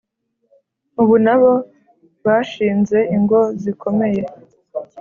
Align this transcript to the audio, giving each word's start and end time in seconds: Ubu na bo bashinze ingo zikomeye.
Ubu 1.01 1.15
na 1.25 1.35
bo 1.41 1.51
bashinze 2.25 2.97
ingo 3.15 3.39
zikomeye. 3.61 4.21